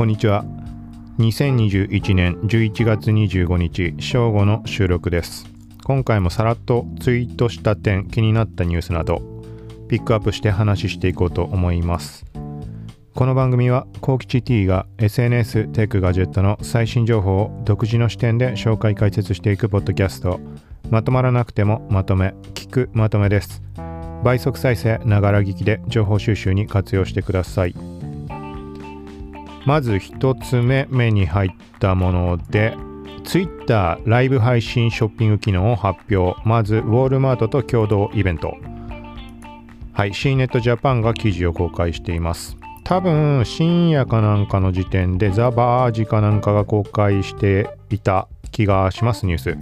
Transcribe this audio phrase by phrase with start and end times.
[0.00, 0.46] こんにちは。
[1.18, 5.44] 2021年11月25日正午の収録です。
[5.84, 9.20] 今回もさらっとツイートした点気になったニュースなど
[9.90, 12.24] ピックアップして話していこうと思います。
[13.14, 20.40] この番組はコウキチ T が SNS テックガジェットの最新情報を独自の視点で紹介解説していくポッドキャスト。
[20.88, 23.62] まとまらなくてもまとめ聞くまとめです。
[24.24, 27.99] 倍速再生ながら聞きで情報収集に活用してください。
[29.66, 32.76] まず1つ目目に入ったもので
[33.24, 36.40] Twitter ライブ配信ショッピング機能を発表。
[36.44, 38.54] まずウォールマートと共同イベント。
[39.92, 42.56] はい C ネットジャパンが記事を公開しています。
[42.84, 49.58] 多分深夜かなんかの時点でザ・バージかなんかが公開していた気がしますニュース。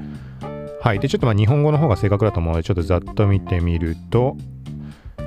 [0.80, 4.36] はいでちょっとまあ日本語の方が正確だと思うのでちょっとざっと見てみると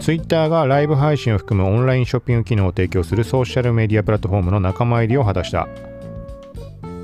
[0.02, 5.68] Twitter がライブ配信を含むオンラインショッピング機能を提供するソーシャルメディアプラットフォームの仲間入りを果たした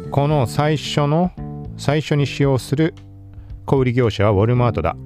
[0.09, 1.31] この最初の
[1.77, 2.95] 最初に使用する
[3.67, 4.97] 小売業者はウォルマートだ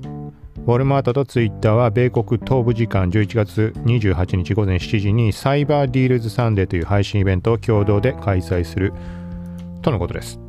[0.66, 8.94] ウォルマートとツイッターは米国東部時間11月28日午前7時にサイバーディールズサンデーという配信イベントを共同で開催する
[9.82, 10.40] とのことです。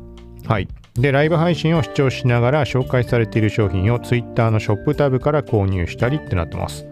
[0.45, 0.67] はい。
[0.93, 6.85] で、ライブ配信を視聴しながら紹介されている商品をツイッターのショップタブから購入したりってなってます。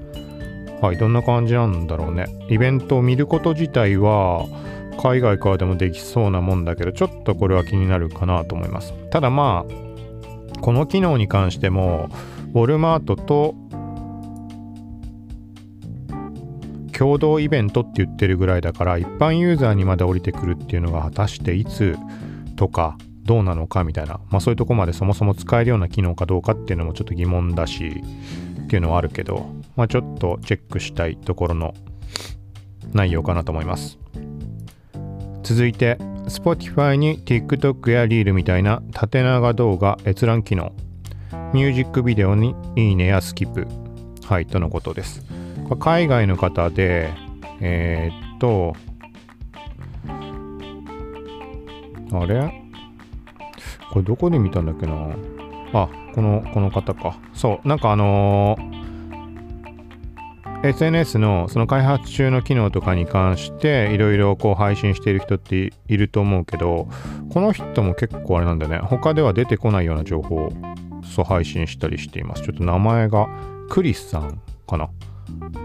[0.82, 2.26] はい、どんな感じなんだろうね。
[2.50, 4.48] イベントを見ること自体は、
[5.02, 8.94] 海外からでもできそうなもんだけど、ちょっとこれは気になるかなと思います。
[9.12, 12.10] ただまあ、この機能に関しても、
[12.54, 13.56] ウォルマートと
[16.98, 21.96] 共同イベントって言ってるぐらいだから、一般ユーザーにまで降りてくるっていうのが果たしていつ
[22.56, 28.04] とか、どうなのかみたいな、まあそういうとこまでそもそも使えるような機能かどうかっていうのもちょっと疑問だし、
[28.64, 31.74] っていうのはあるけど、まあ、ちょっとチェックしたいところの
[32.94, 33.98] 内容かなと思います。
[35.44, 40.74] 続いて、Spotify に TikTok や Reel みたいな縦長動画閲覧機能、
[41.54, 43.68] ミュージックビデオにいいねやスキップ、
[44.26, 45.26] はい、とのことです。
[45.80, 47.10] 海外の方で、
[47.60, 48.76] えー、っと、
[52.14, 52.52] あれ？
[53.92, 54.94] これどこで見たんだっけな？
[55.74, 57.18] あ、この、この方か。
[57.34, 58.81] そう、なんかあのー
[60.64, 66.88] SNS のその開発中の機能とかに関していろいろこう配信している人っていると思うけど
[67.32, 73.28] この人も結構あれなんだよね他では出てこないような情報を配信したりしていますちょっと名前が
[73.70, 74.90] クリスさんかな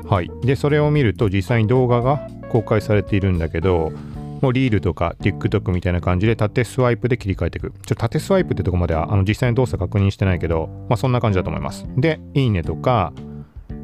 [0.08, 3.92] はいでそれを見ると実際に動画が公開されているんだけど
[4.40, 7.72] もうリールとか TikTok みたいな感じで縦スワイプで切り替えていく。
[7.86, 11.86] ちょ縦スワイプってとこまではあの実際に動作確認してないけど、まあそんな感じだと思います。
[11.96, 13.12] で、いいねとか、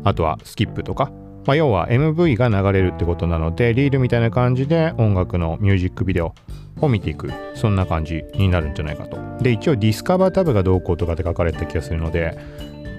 [0.05, 1.11] あとはスキップとか、
[1.47, 6.35] まあ、要は MV が流れるってことなので、リールみたいな感じで音楽のミュージックビデオ
[6.81, 7.31] を見ていく。
[7.55, 9.19] そんな感じになるんじゃないかと。
[9.43, 12.39] で、一応ディスカバータブがどうこうとかって書かれた気がするので、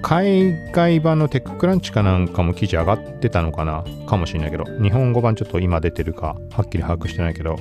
[0.02, 3.84] 海外版のテッククランチかなんかも記事上がってたのかな？
[4.06, 7.56] かもしれないけど、日本語版ちょっと今出てるかはっきり把握してないけど、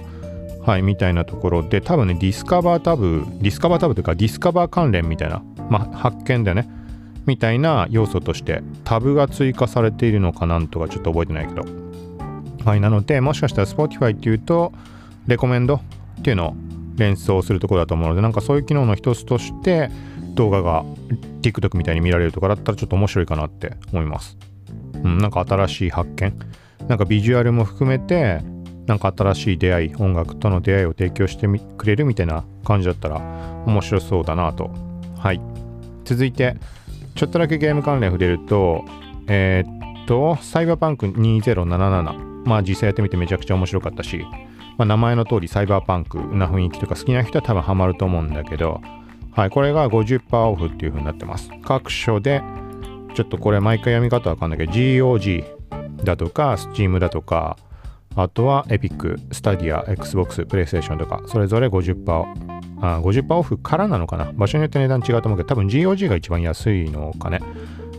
[0.65, 6.67] はい、みたいなところで、多分ね、 Discover タブ、 Discover タブというか、 Discover 関連みたいな、まあ、発見だよね。
[7.25, 11.63] みたいな要素としてタブが追加されているのかなんとかちょっと覚えてないけど。
[12.65, 14.71] はい、なので、もしかしたら Spotify っていうと、
[15.27, 15.81] レコメンドっ
[16.21, 16.55] ていうのを
[16.95, 19.89] 連想するところだと思うので、なんかそういう機能の一つとして
[20.35, 20.85] 動画が
[21.41, 24.37] TikTok みたいに見られるとかだったらちょっと面白いかなって思います。
[25.03, 26.33] うん、なんか新しい発見。
[26.87, 28.41] なんかビジュアルも含めて、
[28.87, 31.47] なんか新しい出会い、音楽との出会いを提供して
[31.77, 33.17] くれるみたいな感じだったら
[33.65, 34.69] 面白そうだなと。
[35.17, 35.41] はい。
[36.05, 36.57] 続いて、
[37.15, 38.83] ちょっとだけゲーム関連触れると、
[39.27, 42.33] えー、っと、サイバーパンク2077。
[42.45, 44.25] まあ実際やってみてめちゃくちゃ面白かったし、
[44.77, 48.81] まあ、名前の通りサイバーパンクな雰囲気とか好きな人は多分ハマると思うんだけど、
[49.31, 51.49] はい、これが50%オフっていう風になってます。
[51.63, 52.41] 各所で、
[53.15, 55.43] ちょっとこれ毎回読み方わかんないけど、GOG
[56.03, 57.57] だとか、Steam だとか、
[58.15, 64.31] あとは Epic、Stadia、Xbox、PlayStation とか、それぞれ50%あ50%オフからなのかな？
[64.33, 67.39] 場所によって値段違うと思うけど、多分 GOG が一番安いのかね。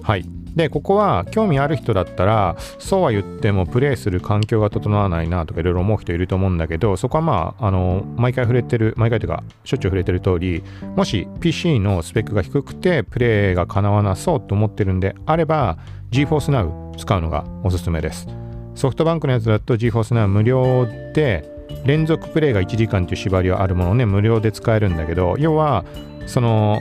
[0.02, 0.24] はい。
[0.54, 10.62] で、ここは興味ある人だったら、そうは言ってもプレイする環境が整わないなとかいろいろ思う人いると思うんだけど、そこはまあ、あの、毎回触れてる、毎回というか、しょっちゅう触れてる通り、
[10.94, 15.78] もし PC のスペックが低くてプレイが叶わなそうと思ってるんであれば、
[16.12, 18.28] GForce Now 使うのがおすすめです。
[18.76, 21.50] ソフトバンクのやつだと GForce Now 無料で、
[21.84, 25.84] 連続プレイが1時間という縛りはあるものね、無料で使えるんだけど、要は、
[26.26, 26.80] その、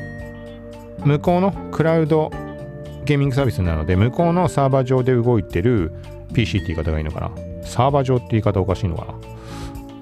[1.06, 2.32] 向こうのクラウド
[3.06, 5.92] ゲーミングサービスなので、向こうのサーバー上で動いてる
[6.34, 7.32] PC って言い方がいいのかな。
[7.64, 9.14] サーバー上って言い方おかしいのかな。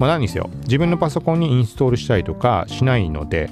[0.01, 3.49] まあ、何にせよ自分のパソコンにインストールしたりとかしないので、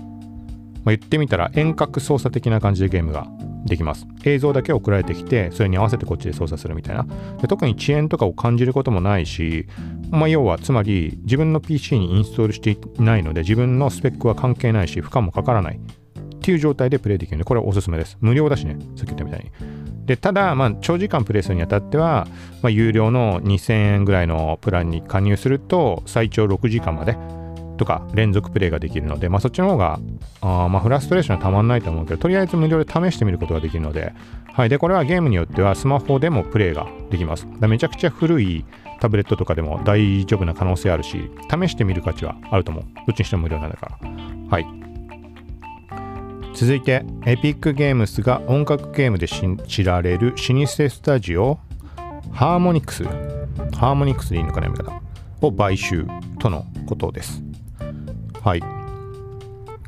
[0.84, 3.28] まあ、言ってみたら遠隔操作的な感じでゲームが
[3.66, 4.08] できます。
[4.24, 7.06] 映像だけ送られてきて、それに合わせてこっちで操作するみたいな。
[7.42, 9.68] で特に遅延とかを感じることもないし、
[10.12, 18.18] まあ、要はつまり自分の PC にインストールしていないので、自分のスペックは関係ないし、負荷もかからないっていう状態でプレイできるので、これはおすすめです。
[18.22, 19.52] 無料だしね、さっき言ったみたいに。
[20.06, 22.28] でただ、まあ、長時間プレイするにあたっては、
[22.64, 27.16] まあ、有料の2000円ぐらいのプランに加入すると、最長6時間まで
[27.80, 30.00] とか連続プレイができるので、まあ、そっちの方が
[30.42, 34.14] あまあフラストレーションはたまんないと思うけどとりあえず無料で試してみることができるので、
[34.54, 37.48] はい、でこれはゲームによってはスマホでもプレイができます。
[37.62, 38.66] めちゃくちゃ古い
[39.00, 42.84] タブレットとかでも大丈夫な可能性あるし試してみる価値はあると思う。
[42.84, 44.10] どっちにしても無料なんだから。
[44.50, 44.66] はい。
[46.54, 51.58] 続いてエピックゲームスが音楽ゲームで知られる老舗スタジオ
[52.34, 53.06] ハーモニクス。
[53.06, 55.02] ハーモニクスでいいのかな読み方
[55.42, 56.06] を買収
[56.40, 57.49] とのことです。
[58.44, 58.62] はい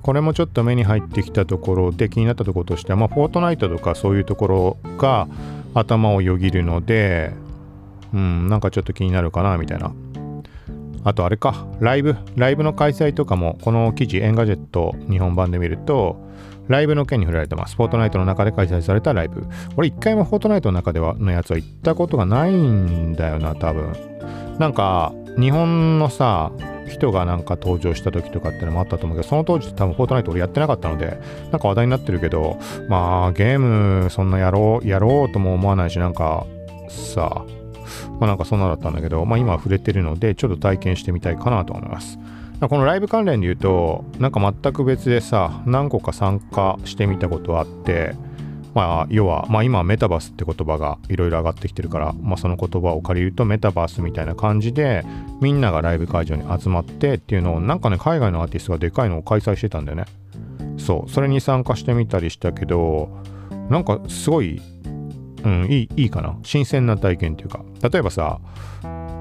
[0.01, 5.27] これもちょっと目に入ってきたところで気になったところとしては、まあ、フォートナイトとかそういうところが
[5.73, 7.31] 頭をよぎるので、
[8.13, 9.93] うん、なんかちょっと気になるかなみたいな。
[11.03, 16.17] あとあれか、ライブ、ライブの開催とかも、この記事、エンガジェット日本版で見ると、
[16.67, 17.75] ライブの件に触れられてます。
[17.75, 19.47] フォートナイトの中で開催されたライブ。
[19.77, 23.93] 俺一回もフォートナイトの中ではのやつは行ったことがないんだよな、多分。
[24.59, 26.51] なんか、日本のさ、
[26.91, 31.19] 人がなんか登場した時とかってのもあったと思うけど、その当時多分フォートナイト俺やってなかったので、
[31.51, 32.57] なんか話題になってるけど、
[32.87, 36.45] まあゲームそんなやろう、やろうとも思わないし、なんか
[36.89, 37.45] さ、
[38.19, 42.19] まあなんかそんなだったんだけど、まあ今は触れてるので、ちょっと体験してみたいかなと思います。
[42.61, 48.13] このライブ関連で言うと、なんか全く別でさ、何個か参加してみたことあって、
[48.73, 55.03] まあ、要は、まあ、今メタバースって言葉がいろいろ上がってきてるから、まあ、その言葉を借りるとメタバースみたいな感じで
[55.41, 60.05] みんながライブ会場に集まってっていうのをなんかね海外のアーティストがでかいのを開催してたんだよね。
[60.77, 61.11] そう。
[61.11, 63.09] それに参加してみたりしたけど
[63.69, 64.61] なんかすごい、
[65.43, 66.37] うん、いいいいかな。
[66.43, 67.65] 新鮮な体験っていうか。
[67.89, 68.39] 例えばさ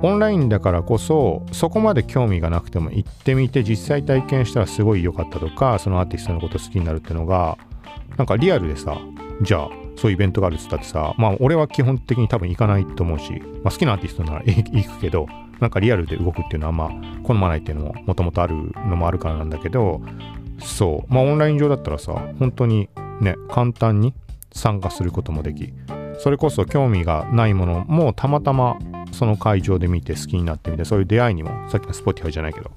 [0.02, 7.58] オンラインだからこそそこまで興味がなくても行ってみて実際体験したらすごい良かったとかそのアーティストのこと好きになるっていうのが
[8.16, 8.96] なんかリアルでさ
[9.42, 13.32] じゃあそういうイベントがあるって言ったってさまあ俺は基本的に多分行かないと思うし、
[13.62, 15.26] まあ、好きなアーティストなら行くけど
[15.60, 16.90] なんかリアルで動くっていうのはまあ
[17.22, 20.00] 好まないっていうのももともとあるのもあるからなんだけど
[20.58, 21.12] そう。
[21.12, 22.88] まあオンライン上だったらさ本当に
[23.20, 24.14] ね簡単に
[24.52, 25.72] 参加することもでき
[26.18, 28.78] それこそ興味がないものもたまたま
[29.12, 32.70] その会場で見て好きになってみてそういう出会いにもさっきの Spotify じゃないけど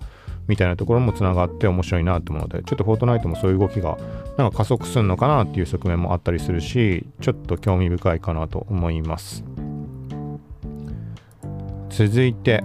[0.47, 3.97] みたいなところもつながって面白いなと思うのでちょっとフォートナイトもそういう動きが
[4.37, 9.43] なんか加速するのかなっていう側面もあったりするしちょっと興味深いかなと思います。
[11.89, 12.63] 続いて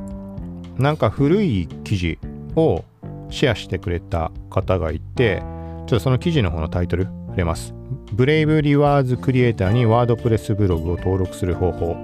[0.79, 2.19] なんか古い記事
[2.57, 2.85] を
[3.31, 5.43] シェアしてくれた方がいて
[5.87, 7.75] ちょっとその記事の方のタイトル触れます。
[8.13, 11.97] ブレイブリワーズクリエイターにワードプレスブログを登録する方法。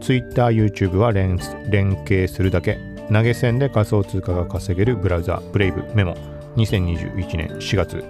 [0.00, 2.95] Twitter、YouTube は連携するだけ。
[3.12, 6.16] 投げ銭で仮想通貨が稼げるブラウザ、ブレイブメモ
[6.56, 8.04] 2021年4月。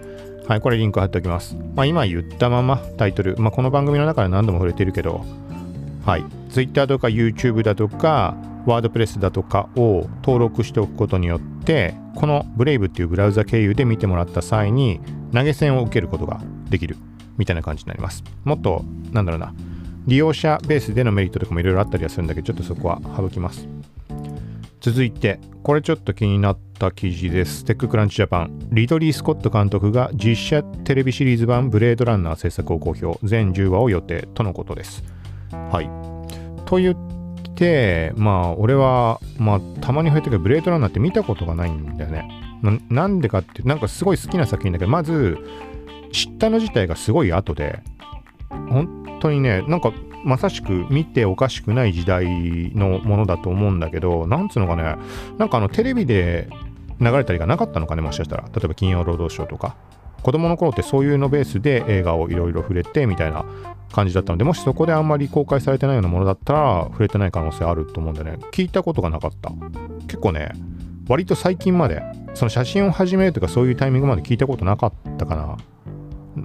[0.49, 1.57] はい、これリンク貼っておきます。
[1.75, 5.25] まあ、今言ったままタイトル、まあ、この番組の中で何度も触れてるけど、
[6.05, 15.01] はい、Twitter とか YouTube だとか、ワードプレスだとかを登録しておくことによって、このブレイブっていうブラウザ経由で見てもらった際に
[15.33, 16.97] 投げ銭を受けることができる
[17.37, 18.25] みたいな感じになります。
[18.45, 19.53] もっと、なんだろうな、
[20.07, 23.69] 利用者ベースでのメリットとかもいろいろあったりはするんだけど、ちょっとそこは省きます。
[24.87, 27.65] 続いて、これちょっと気になった記事です。
[27.65, 28.69] テッククランチジャパン。
[28.71, 33.19] リドリー・スコット監督が実写テレビシリーズ版ブレードランナー制作を公表。
[33.25, 35.03] 全10話を予定とのことです。
[35.51, 35.91] はい。
[36.67, 42.31] と言って、まあ、俺は、まあ、たまに増えてるけど、ブレードランナーって見たことがないんだよね。
[42.89, 45.37] なんでかって、なんかすごい好きな作品だけど、まず、
[46.13, 47.81] 知ったの自体がすごい後で、
[48.51, 49.93] 本当にね、なんか
[50.27, 54.97] まさしく見ておかしくない時代のものだと思うんだけど、なんつうのかね、
[55.39, 56.49] なんかあのテレビで
[57.01, 58.45] 流れたりがなかったのかね、もしかしたら。
[58.45, 59.77] 例えば金曜ロードショーとか。
[60.23, 63.45] 子供の頃ってそういうのベースで映画をいろいろ触れてみたいな
[63.93, 69.53] 感じだったので、もしそこであんまり公開されてないようなものだったら触れてない可能性あると思うんでね、聞いたことがなかった。
[70.09, 70.51] 結構ね、
[71.09, 72.03] 割と最近まで、
[72.35, 75.57] その写真を始めるとかそういうタイミングまで聞いたことなかったかな。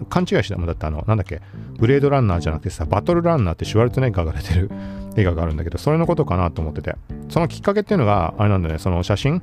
[0.09, 1.41] 勘違いしてもだってあの、なんだっけ、
[1.77, 4.69] ブレードランナーじゃなくてさ、バトルランナーってシュワルツネッガーが出てる
[5.15, 6.95] 映画があるんだけど、それのことかなと思ってて、
[7.29, 9.41] そのきっかけっていうのが、あれなんだね、その写真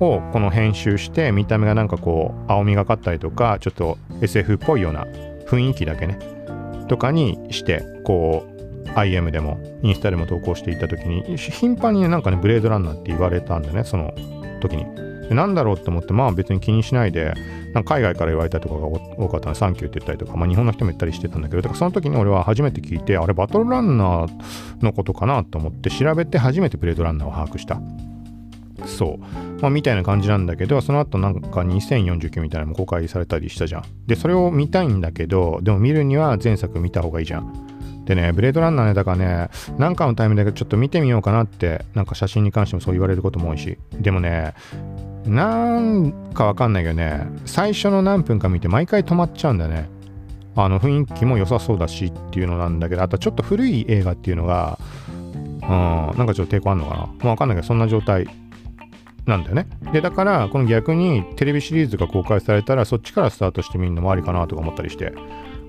[0.00, 5.06] をこの編集して、見た目がなんかこう、青みがかったりとか、ちょっと SF っぽいような
[5.46, 6.18] 雰囲気だけね、
[6.88, 8.50] とかにして、こう、
[8.94, 14.12] IM でもインスタでも投稿していった時に頻繁になんかねブレードランナーって言われたんだねその
[14.60, 15.09] 時に。
[15.30, 17.34] でなんだろうって思って、まあ別に気にしないで、
[17.84, 27.80] 海外から言われたりとかが多かったの、サンキューって言ったりとか、まあ日本の人も言ったりしてたんだけど、だからその時に俺は初めて聞いて、あれバトルランナーのことかなと思って調べて初めてブレードランナーを把握した。
[28.86, 29.60] そう。
[29.60, 33.84] まあ、みたいな感じなんだけど、その後なんか2049みたいなのも公開されたりしたじゃん。
[34.08, 37.70] で、それを見たいんだけど、でも見るには前作見た方がいいじゃん。
[38.06, 43.78] でね、ブレードランナーね、だからね、なんかのタイミングでちょっと見てみようかなって、なんか写真に関してもそう言われることも多いし。
[43.92, 44.54] でもね、
[45.26, 49.88] なんかわかんないけどね、最初の何分か見て毎回止まっちゃうんだよね。
[50.56, 54.78] あの雰囲気も良さそうだしっていうのなんだけど、あとちょっと古い映画っていうのが、
[55.62, 55.68] うん、
[56.18, 56.96] なんかちょっと抵抗あんのかな。
[56.96, 58.26] まあわかんないけど、そんな状態
[59.26, 59.66] なんだよね。
[59.92, 65.12] で、だから、この逆にテレビシリーズが公開されたら、そっちからスタートしてみるのもありかなとか思ったりして、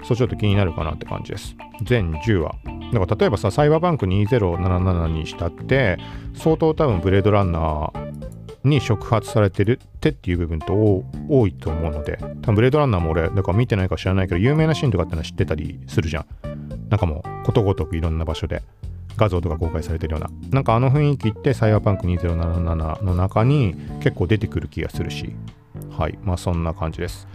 [0.03, 1.55] そうちょっと気になるかなって感じです。
[1.83, 2.55] 全10話。
[2.91, 5.97] だから例えばさ、サイバーバンク2077にしたって、
[6.33, 8.11] 相当多分ブレードランナー
[8.63, 16.25] に触発されてるってっていう部分と多いと思うので、多分ブレードランナーも俺、だから見てないか知らないけど、有名なシーンとかってのは知ってたりするじゃん。
[16.89, 18.61] なんかもう、ことごとくいろんな場所で。
[19.17, 20.29] 画像とか公開されてるような。
[20.51, 25.35] なんかあの雰囲気ってサイバーパンク2077の中に結構出てくる気がするし。
[25.97, 26.17] はい。
[26.23, 27.27] まあそんな感じです。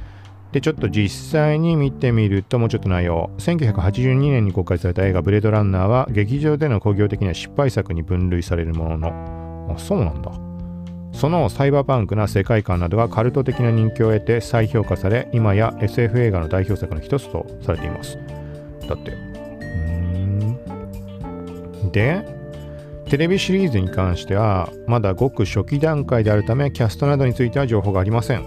[0.52, 3.30] で、ちょっと実際に見てみると、もうちょっと内容。
[3.38, 9.75] 1982年に公開された映画ブレードランナーは劇場での工業的な失敗作に分類されるものの。
[9.76, 10.46] あ、そうなんだ。
[11.17, 18.19] そのサイバーパンクな世界観などがカルト的な人気を得て再評価され、今や SF 映画の代表作の一つとされています。
[18.87, 19.13] だって、
[21.91, 22.23] で、
[23.09, 28.45] テレビシリーズに関しては、まだごく初期段階であるため、キャストなどについては情報がありません。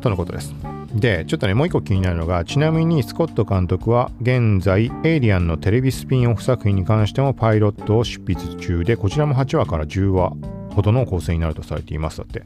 [0.00, 0.54] とのことです。
[0.94, 10.32] で、ちょっとね、もう一個気になるのが、ちなみにスコット監督は、現在、エイリアンのテレビスピンオフ作品に関してもパイロットを執筆中で、こちらも8話から10話
[10.76, 12.18] ほどの構成になるとされています。
[12.18, 12.44] だって。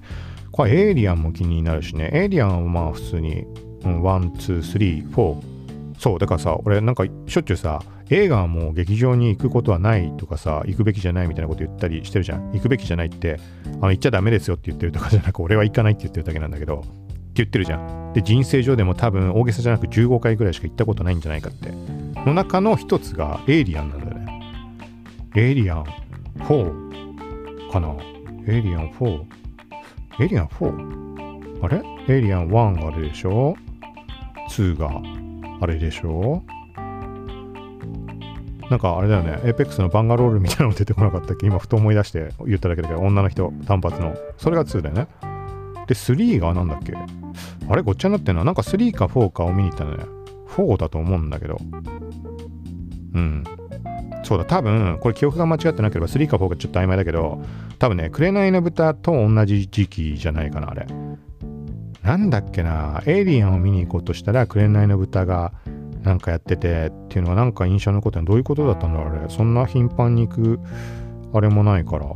[0.52, 3.44] これ、エイリアンも気になるしね、エイリアンはまあ普通に、
[3.84, 5.42] うん、1、2、3、4、
[5.98, 12.52] そう、だからさ、俺なんかしょっちゅうさ、映画はもう劇場に行くことはないとかさ、行くべきじゃないみたいなこと言ったりしてるじゃん。
[12.52, 13.38] 行くべきじゃないって、
[13.80, 16.88] あの行っちゃダメですよって言ってるとかじゃなく、俺は行かないって言ってるだけなんだけど、って
[17.34, 18.12] 言ってるじゃん。
[18.12, 21.72] で、人生上でも多分大げさじゃなく15回ぐらいしか行ったことないんじゃないかって。
[22.26, 24.30] の中の一つがエイリアンなんだよね。
[25.36, 25.84] エイリアン
[26.38, 27.94] 4かな
[28.50, 29.24] エイリアン 4?
[30.20, 31.64] エイリアン 4?
[31.64, 31.82] あれ？
[32.08, 33.54] エイリアン1があるでしょ
[34.50, 34.90] ?2 が
[35.60, 36.42] あれでしょ？
[38.68, 41.46] なんかあれだよね、エイペックスのバンガロールみたいなの出てこなかったっけ？
[41.46, 44.16] 今ふと思い出して言っただけだけど、女の人、単発の。
[44.36, 45.06] それが2だよね。
[45.86, 46.94] で、3がなんだっけ？
[47.68, 47.82] あれ？
[47.82, 48.42] ごっちゃになってんの？
[48.42, 50.04] なんか3か4かを見に行ったのね。
[50.56, 51.56] 4だと思うんだけど。
[53.14, 53.44] うん。
[54.22, 57.42] そうだ、多分、これ記憶が間違ってなければ3か4かちょっと曖昧だけど、
[57.78, 60.86] 多分ね、紅の豚と同じ時期じゃないかな、あれ。
[62.02, 65.52] なんだっけな、エイリアンを見に行こうとしたら、紅の豚が
[66.02, 69.28] なんかやっててっていうのはなんか印象残ってるどういうことだったんだろうあれ。
[69.28, 70.60] そんな頻繁に行く
[71.34, 72.06] あれもないから。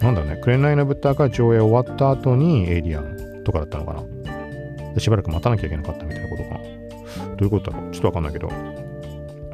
[0.00, 5.00] なんだろうね紅の豚が上映終わった後にエイリアンとかだったのかな。
[5.00, 7.36] しばらく待たなきゃいけなかったみたいなことかな。
[7.36, 7.90] どういうことだろう。
[7.92, 8.71] ちょっとわかんないけど。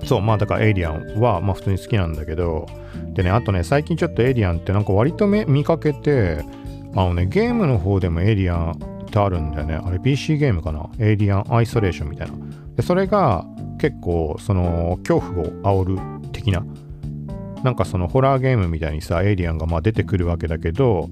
[0.04, 2.66] そうまあだからエイリアンはまあ普通に好きなんだけど
[3.14, 6.44] でねあとね最近ちょっとエイリアンってなんか割と見かけて
[6.94, 9.74] あのねゲームの方でもエイリアンってあるんだよね。
[9.74, 10.88] あれ PC ゲームかな？
[10.98, 12.34] エイリアンアイソレーションみたいな。
[12.76, 13.44] でそれが
[13.78, 16.64] 結構その恐怖を煽る的な。
[17.64, 21.08] なんかそのホラーゲームみたいにさエイリアンがまあ出てくるわけだけど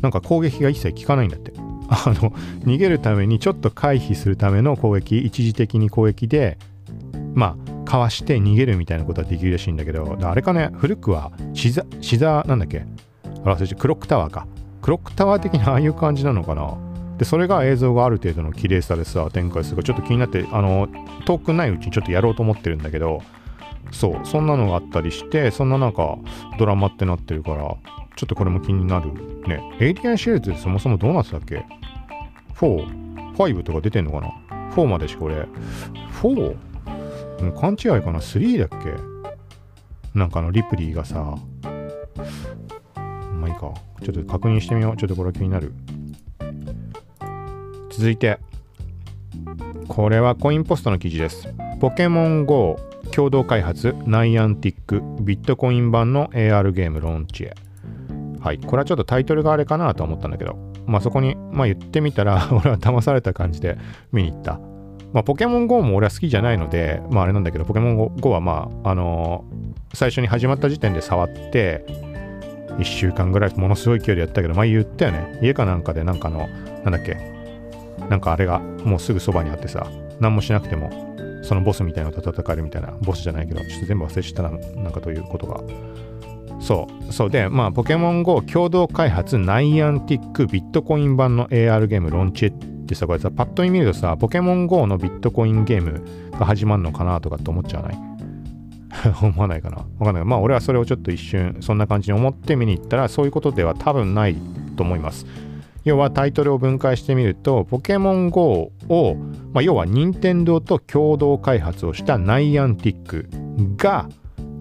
[0.00, 1.52] なんか攻撃が一切効かないんだって。
[1.92, 2.30] あの
[2.64, 6.56] 逃げるためにちょっと回避するための攻撃一時的に攻撃で
[7.34, 12.84] まあかわして逃げるみたいなことはできるらしいんだけどあれかね古くはシザシザなんだっけ？
[13.44, 14.46] あらそしてクロックタワーか
[14.82, 16.76] クロックタワー的なああいう感じなのかな？
[17.18, 20.88] でそれが映像がある程度の綺麗さでさ展開するかちょっと気になってあの
[21.26, 23.22] 遠くないうちにちょっとやろうと思ってるんだけど
[23.92, 26.16] そうそんなのがあったりしてそんななんか
[26.58, 27.76] ドラマってなってるから
[28.16, 29.12] ちょっとこれも気になる
[29.46, 31.66] ねエイリアンシリーズってそもそもどうなってたっけ
[32.54, 34.28] ?4?5 とか出てんのかな
[34.74, 35.46] ?4 までしか俺
[36.22, 36.56] 4?
[37.52, 38.94] 勘違いかな ?3 だっけ？
[40.18, 41.36] なんかあのリプリーがさ。
[43.40, 43.72] まあいいか。
[44.02, 44.96] ちょっと確認してみよう。
[44.96, 45.72] ちょっとこれ気になる。
[47.90, 48.38] 続いて。
[49.88, 51.48] これはコインポストの記事です。
[51.80, 52.76] ポケモン GO
[53.12, 53.94] 共同開発。
[54.06, 55.02] ナイアンティック。
[55.22, 57.54] ビットコイン版の AR ゲームローンチへ。
[58.40, 58.58] はい。
[58.58, 60.56] これはちょっとタイトルがあれかなと思ったんだけど。
[60.86, 63.78] まあそこにまあ言ってみたら 俺は騙された感じで
[64.12, 64.60] 見に行った。
[65.12, 71.84] まあポケモン GO も俺は好きじゃないのでまああれなんだけどポケモン GO はまああのー、最初に始まった時点で触って
[72.80, 75.38] 1週間ぐらいものすごい勢いでやったけど、まあ言ったよね。
[75.42, 76.48] 家かなんかでなんかの、
[76.84, 77.16] なんだっけ、
[78.08, 79.86] なんかあれがもうすぐそばにあってさ、
[80.18, 80.90] 何もしなくても、
[81.42, 85.60] そのボスみたいなのと戦えるみたいな、ボスじゃないけど、ちょっと全部忘れしたな、なんかということが。
[86.60, 97.98] そう、そうで、まあ、ポケモン GO 共同開発ナイアンティックビットコイン版の AR ゲームロンチェってさ、これさ、パッと見見るとさ、ポケモン GO のビットコインゲームが始まるのかなとかって思っちゃわない？
[99.22, 99.76] 思わないかな？
[99.76, 100.24] わかんない。
[100.24, 104.36] まあ、俺はそれをちょっと一瞬、そんな感じに思って見に行ったら、そういうことでは多分ない
[104.76, 105.24] と思います。
[105.84, 109.14] 要はタイトルを分解してみると、ポケモン GO を、
[109.52, 113.28] まあ、要は任天堂と共同開発をしたナイアンティック
[113.76, 114.08] が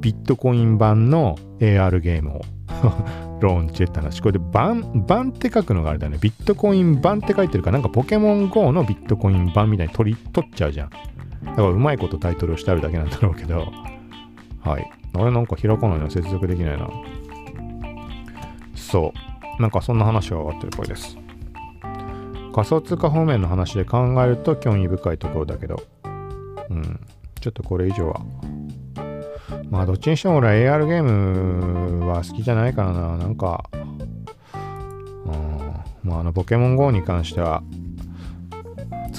[0.02, 2.42] ビットコイン版の AR ゲームを
[3.42, 4.22] ローンチェって話。
[4.22, 6.18] これで版、版って書くのがあれだね。
[6.20, 10.90] ビットコイン版って書いてるから、なんかポケモン GO のビットコイン版みたいに取り、取っちゃうじゃん。
[10.90, 13.68] だからうまいことタイトルをしてあるだけなんだろうけど。
[14.62, 14.92] はい。
[15.14, 16.10] あれなんか開かないな。
[16.10, 16.90] 接続できないな。
[18.76, 19.14] そ
[19.58, 19.62] う。
[19.62, 21.18] なんかそんな話が終わってるっぽいです。
[22.54, 25.82] 仮想通貨方面の話で考えると興味深いところだけど、
[26.70, 27.00] うん。
[27.40, 28.22] ちょっとこれ以上は
[29.70, 33.18] まあどっちにしても俺 AR ゲームは好きじゃないからな。
[33.18, 33.78] なんか、う
[35.30, 37.62] ん、まああのポケモン GO に関しては、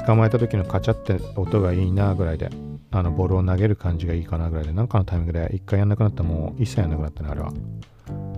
[0.07, 2.51] 捕まえた時のカチャって音がいいなぐらいで、
[2.91, 7.53] あのボールを投げる感じがいいかなぐらいで、なんかのタイミングで一回やんなくなったらもう一切やんなくなったね、あれは。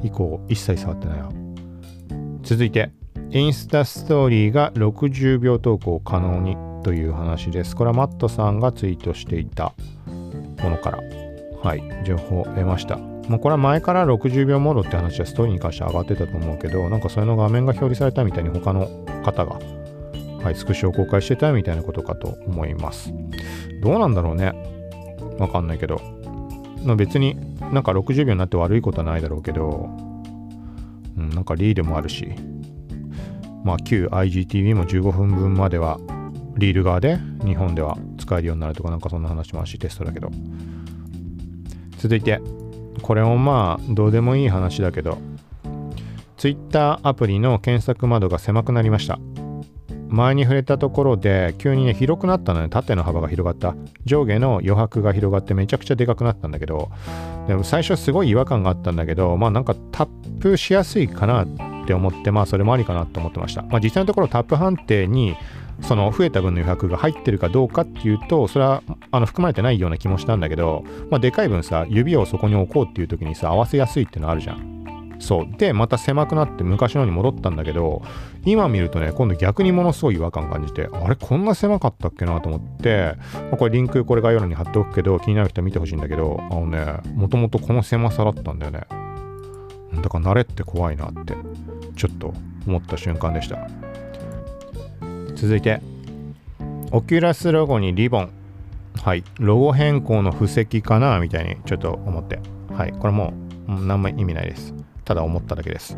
[0.03, 1.33] 以降、一切触ってないよ。
[2.43, 2.93] 続いて、
[3.31, 7.75] インスタストーリーが60秒投稿可能にという話です。
[7.75, 9.73] これはマットさんがツイートしていた
[10.63, 11.22] ものから
[11.63, 12.97] はい、情報得ました。
[12.97, 18.89] もうこれは前から60秒モードって話はストーリーに関して上がってたと思うけど、なんかそれの画面が表示されたみたいに他の
[19.25, 19.61] 方が、
[20.43, 23.13] はい、スクショを公開してたみたいなことかと思います。
[23.81, 24.53] どうなんだろうね。
[25.39, 26.01] わかんないけど。
[26.85, 27.37] まあ、別に
[27.73, 29.89] なんか60秒になって悪いことはないだろうけど、
[31.17, 32.35] うん、なんかリードもあるし、
[33.63, 36.01] まあ旧 IGTV も15分分までは
[36.57, 40.29] リール側で日本では使えるようになるとかなんかそんな話もあるしテストだけど。
[42.03, 42.41] 続いて、
[43.01, 45.19] これもまあ、どうでもいい話だけど、
[46.37, 49.21] Twitter アプリの検索窓が狭くなりました。
[50.09, 53.77] 前に触れたところで、急にね、広くなったのね、縦の幅が広がった。
[54.05, 56.91] 上下の余白が広がってめちゃくちゃでかくなったんだけど、
[57.47, 60.09] でも最初すごい違和感があったんだけど、まあなんかタッ
[60.41, 61.47] プしやすいかなっ
[61.87, 63.63] て思って、まあそれもありかなと思ってました。
[63.63, 65.37] まあ実際のところタップ判定に
[65.81, 74.73] その増えた分の余白が入ってるかどうかっていうと、それはあの含まれてないような気もしたんだけど、まあ、でかい分さ、指をそこに置こうっていう時にさ、合わせやすいっていうのあるじゃん。
[75.23, 75.57] そう。
[75.57, 78.03] で、また狭くなって昔のに戻ったんだけど、
[78.45, 88.81] 今見るとね、今度逆にものすごい違和感感じて、あれこんな狭かったっけなと思って、まあ、これリンクこれ概要欄に貼っておくけど、気になる人は見てほしいんだけど、あのね、もともとこの狭さだったんだよね。
[90.03, 91.37] だから慣れって怖いなって、
[91.95, 92.35] ちょっと
[92.67, 93.69] 思った瞬間でした。
[95.43, 95.81] 続いて、
[96.93, 98.31] オキュラスロゴにリボン。
[99.03, 99.25] はい。
[99.41, 101.19] ロゴ変更の布石かな？
[101.19, 102.39] みたいにちょっと思って。
[102.73, 102.93] はい。
[102.93, 103.35] これも
[103.67, 104.73] う何も意味ないです。
[105.05, 105.97] ただ思っただけです。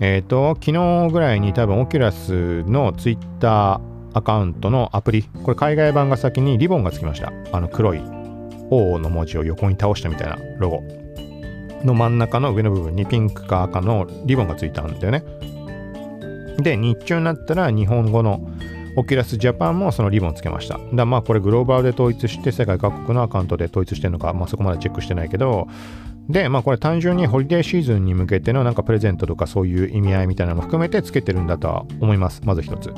[0.00, 7.32] えっ、ー、と、昨日ぐらいに多分オキュラスのツイッターアカウントのアプリ、これ海外版が先にリボンがつきました。
[7.52, 8.02] あの黒い
[8.68, 10.82] O の文字を横に倒したみたいなロゴ
[11.82, 15.24] の真ん中の上の部分にピンクか赤のリボンがついたんだよね。
[16.58, 18.50] で、日中になったら日本語の
[18.96, 20.80] オキュラスジャパンもそのリボンつけました。
[20.92, 25.68] だまあこれグローバルで統一して世界各国のアカウントで統一してるのか、まあそこまでチェックしてないけど、
[26.28, 32.40] で、まあこれ単純にホリデーシーズンに向けてのなんかプレゼントとかそういう意味合いみたいなのも含めてつけてるんだとは思います。
[32.44, 32.92] まず一つ。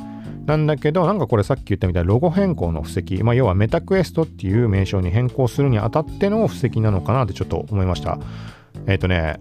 [0.46, 8.18] なんだけど、なんかこれさっき言ったみたいなロゴ変更の布石、まあ要はメタクエストっていう名称に変更するにあたっての布石なのかなってちょっと思いました。
[8.86, 9.40] えっ、ー、とね、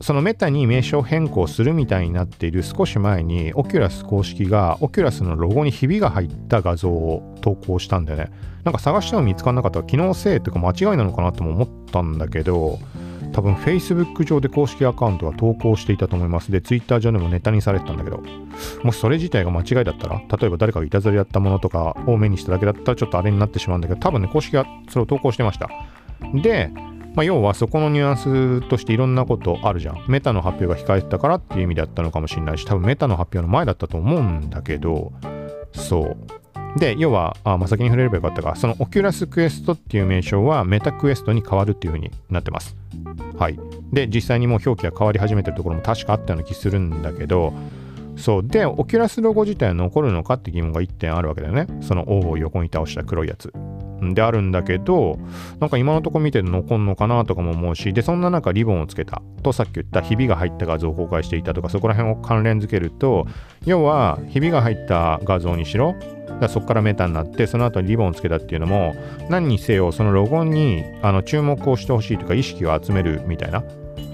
[0.00, 8.30] そのメタに名称変更するみたいになっている少し前に、オキュラス公式が、オキュラスのロゴにひびが入った画像を投稿したんだよね。
[8.64, 12.78] なんか探しても見つからなかったら、気のせいっていうか間違いなのかなとも思ったんだけど、
[13.32, 16.50] 多分 Facebook 上で公式アカウントは投稿していたと思います。
[16.50, 18.22] で、Twitter 上でもネタにされてたんだけど、
[18.82, 25.68] もしそれ自体が間違いだったら、例えば誰かがいたずらやったものとかを目にしただけだったらちょっとあれになってしまうんだけど、多分ね、公式がそれを投稿してました。
[26.34, 26.70] で、
[27.18, 30.04] まあ、要はそこのニュアンスとしていろんなことあるじゃん。
[30.06, 35.12] メタの発表が控えてたからっていう意味だったのかもしれないし、多分メタの発表の前だったと思うんだけど、
[35.72, 36.16] そ
[36.76, 36.78] う。
[36.78, 42.76] で、要は、あ、まあ、先に触れればよかったが、そのオキュラスクエストっていう名称はメタクエストに変わるっていう風になってます。
[43.36, 43.58] はい。
[43.92, 47.52] で、実際にもう表記が変わり始めてるところも確かあったような気するんだけど、
[48.16, 48.46] そう。
[48.46, 51.66] で、オキュラスロゴ自体は残るのかって疑問が1点あるわけだよね。
[51.80, 53.52] その O を横に倒した黒いやつ。
[54.00, 55.18] であるんだけど、
[55.60, 63.26] なんか今のとこ見て残んのかなとかも思うし、で、そんな中リボンをつけたとさっき言ったひびが入った画像を公開していたとか、そこら辺を関連づけると、
[63.64, 65.94] 要はひびが入った画像にしろ、
[66.40, 68.94] だそこからメタになってその後にリボンをつけたっていうのも
[69.28, 73.64] 何にせよそのロゴにあの注目をしてほしいとか意識を集めるみたいな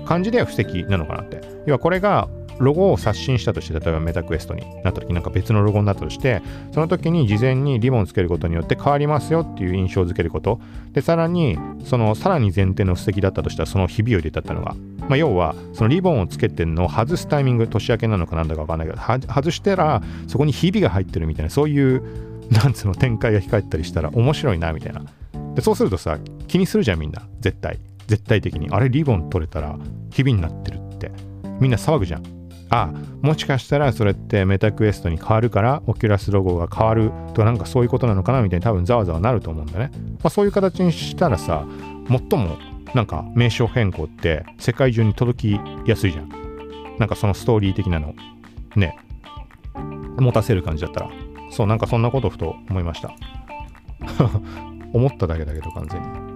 [0.07, 1.41] 感じでは布石なのかなって。
[1.67, 10.61] 要はこれがロゴを刷新したとして、例えばメタクエストになった時なんか別のロゴになったとして、その時に事前にリボンつけることによって変わりますよっていう印象づけること。
[10.93, 14.75] で、さらに、そのさらに前提の布石だったとしたら、そのひびを入れたってのが、
[15.09, 22.03] まあ、要は、そのリボンをつけてんのを外すタイミング、年明けなのかなんだかわかんないけど、外したら、そこにひびが入ってるみたいな、そういう、
[22.51, 25.03] なんつうの展開が控えたりしたら面白いな、みたいな。
[25.55, 27.23] で、そうするとさ、気にするじゃん、みんな。
[27.41, 27.79] 絶対。
[28.07, 28.69] 絶対的に。
[28.71, 29.77] あれ、リボン取れたら、
[30.11, 31.11] ひびになってるって。
[31.61, 32.34] みんな騒ぐじゃん。
[32.71, 41.67] あもしかしたらそれってメタクエストに変わるからオキュラスロゴが変わるとなんかそういうことなのかなみたいに多分ざわざわなると思うんだね、まあ、そういう形にしたらさ
[42.09, 42.57] 最も
[42.95, 46.29] なんか名称変更って世界中に届きやすいじゃん。
[46.99, 48.15] なんかそのストーリー的なの。
[48.77, 48.97] ね。
[50.19, 51.11] 持たせる感じだったら。
[51.51, 53.13] そうなんかそんなことふと思いました。
[54.95, 56.34] 思っただけだけど完全に。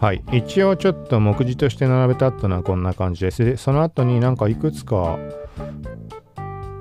[0.00, 3.44] はい、一応ちょっと目次として並べたってのはこんな感じです。
[3.44, 5.18] で、その後になんかいくつか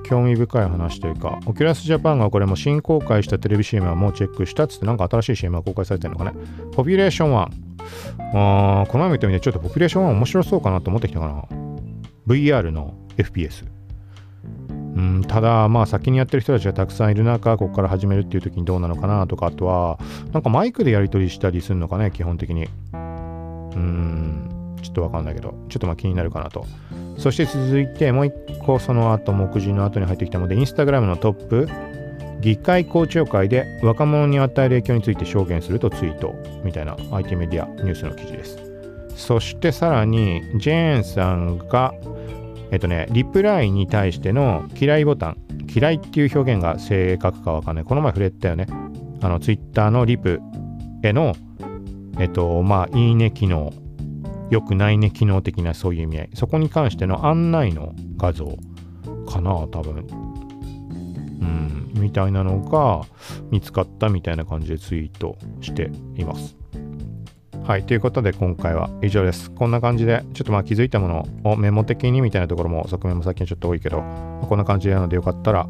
[0.04, 6.34] 興味深い話というか、オキュラスジャパンがこれも新公開したテレビ CM はもうチェックしたっつってなんか新しい CM が公開されてるのかね。
[6.74, 7.50] ポピュレーション1。
[8.34, 11.44] あーこの前見てみてちょっとポピュレーション1面白そうかなと思ってきたかな。
[12.28, 13.66] VR の FPS。
[14.96, 20.00] うん、ただ、まあ先にやってる人たちがたくさんいる中、ここから始めるっていう時にどうなのかなとか、あとは、
[20.32, 22.68] なんかマイクでやり取りしたりするのかね、基本的に。
[23.76, 26.66] うん、ちょっとわかんないけど、ちょっとまあ気になるかなと。
[27.18, 31.68] そして続いて、もう一個その後、目次の後に入ってきたので、インスタグラムのトップ、
[32.42, 38.60] 議会公聴会で若者に与える影響について証言するとツイートみたいな IT メディアニュースの記事です。
[39.16, 41.94] そしてさらに、ジェーンさんが、
[42.72, 45.38] えっとね、リプライに対しての嫌いボタン、
[45.74, 47.86] 嫌いっていう表現が正確かわかんない。
[47.86, 48.68] この前触れたよね。
[49.22, 50.42] あの、ツイッターのリプ
[51.04, 51.34] への
[52.20, 53.74] えっと、まあ、いいね機能、
[54.50, 56.30] 良くないね機能的なそういう意味合い。
[56.34, 58.58] そこに関しての案内の画像
[59.28, 60.08] かな、多分。
[61.42, 63.02] うん、みたいなのが
[63.52, 66.56] 見つかったみたいな感じでツイートしています。
[67.66, 67.84] はい。
[67.84, 69.50] ということで今回は以上です。
[69.50, 74.04] こんな感じで、ちょっとまあ気づいたものをメモ的にみたいなところも側面も最近ちょっと多いけど、
[74.48, 75.70] こんな感じなのでよかったらフ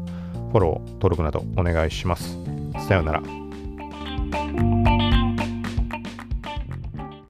[0.56, 2.38] ォロー、登録などお願いします。
[2.86, 3.22] さようなら。